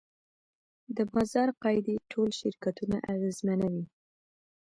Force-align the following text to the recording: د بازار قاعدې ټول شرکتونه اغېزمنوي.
د 0.97 0.97
بازار 1.13 1.47
قاعدې 1.63 1.95
ټول 2.11 2.29
شرکتونه 2.39 2.97
اغېزمنوي. 3.13 3.85